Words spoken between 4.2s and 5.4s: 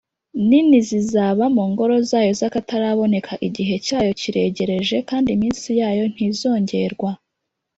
kiregereje kandi